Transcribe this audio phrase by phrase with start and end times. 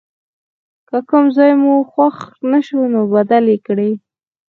[0.89, 2.17] که کوم ځای مو خوښ
[2.51, 3.91] نه شو نو بدل یې کړئ.